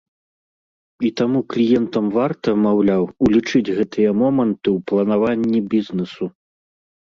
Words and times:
І 1.09 1.09
таму 1.19 1.39
кліентам 1.53 2.05
варта, 2.15 2.53
маўляў, 2.63 3.03
улічыць 3.27 3.73
гэтыя 3.81 4.09
моманты 4.23 4.67
ў 4.77 4.79
планаванні 4.93 5.59
бізнэсу. 5.77 6.23